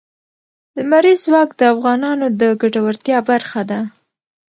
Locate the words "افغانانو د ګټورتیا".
1.73-3.17